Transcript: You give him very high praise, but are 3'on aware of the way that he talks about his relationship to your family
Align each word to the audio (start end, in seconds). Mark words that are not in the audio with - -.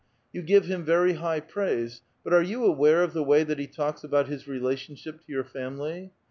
You 0.33 0.41
give 0.41 0.65
him 0.65 0.83
very 0.83 1.13
high 1.13 1.41
praise, 1.41 2.01
but 2.23 2.33
are 2.33 2.41
3'on 2.43 2.65
aware 2.65 3.03
of 3.03 3.13
the 3.13 3.23
way 3.23 3.43
that 3.43 3.59
he 3.59 3.67
talks 3.67 4.03
about 4.03 4.25
his 4.29 4.47
relationship 4.47 5.19
to 5.21 5.31
your 5.31 5.43
family 5.43 6.11